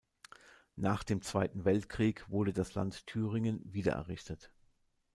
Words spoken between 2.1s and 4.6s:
wurde das Land Thüringen wiedererrichtet.